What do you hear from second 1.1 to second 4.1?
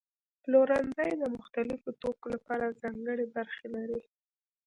د مختلفو توکو لپاره ځانګړي برخې لري.